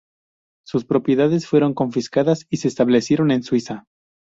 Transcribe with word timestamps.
Sus 0.65 0.83
propiedades 0.83 1.45
fueron 1.47 1.75
confiscadas 1.75 2.47
y 2.49 2.57
se 2.57 2.67
establecieron 2.67 3.29
en 3.29 3.43
Suiza. 3.43 3.85